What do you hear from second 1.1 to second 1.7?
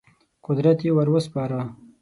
وسپاره.